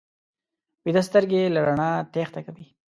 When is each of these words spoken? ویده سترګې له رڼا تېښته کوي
ویده 0.85 1.01
سترګې 1.09 1.41
له 1.55 1.59
رڼا 1.67 1.91
تېښته 2.13 2.39
کوي 2.45 2.65